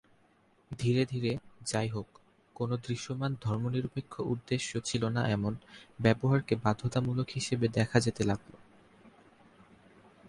ধীরে 0.71 1.05
ধীরে, 1.05 1.31
যাইহোক, 1.65 2.07
কোন 2.55 2.69
দৃশ্যমান 2.75 3.31
ধর্মনিরপেক্ষ 3.41 4.13
উদ্দেশ্য 4.25 4.71
ছিল 4.79 5.03
না 5.07 5.21
এমন 5.27 5.53
ব্যবহারকে 5.99 6.53
বাধ্যতামূলক 6.55 7.27
হিসাবে 7.29 7.67
দেখা 7.67 7.97
যেতে 7.99 8.23
লাগল। 8.23 8.51